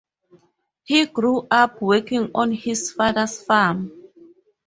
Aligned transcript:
He 0.83 1.05
grew 1.05 1.45
up 1.51 1.79
working 1.79 2.31
on 2.33 2.51
his 2.53 2.91
father's 2.91 3.39
farm. 3.43 3.91